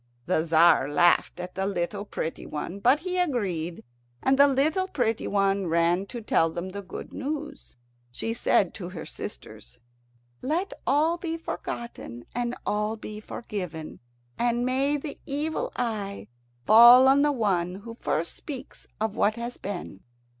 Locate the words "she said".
8.09-8.73